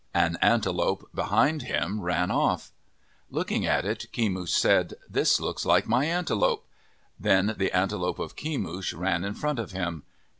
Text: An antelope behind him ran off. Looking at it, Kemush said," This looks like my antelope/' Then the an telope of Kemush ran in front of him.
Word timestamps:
An 0.15 0.35
antelope 0.41 1.07
behind 1.13 1.61
him 1.61 2.01
ran 2.01 2.31
off. 2.31 2.71
Looking 3.29 3.67
at 3.67 3.85
it, 3.85 4.07
Kemush 4.11 4.49
said," 4.49 4.95
This 5.17 5.39
looks 5.39 5.63
like 5.63 5.87
my 5.87 6.07
antelope/' 6.07 6.65
Then 7.19 7.53
the 7.55 7.71
an 7.71 7.89
telope 7.89 8.17
of 8.17 8.35
Kemush 8.35 8.95
ran 8.97 9.23
in 9.23 9.35
front 9.35 9.59
of 9.59 9.73
him. 9.73 10.01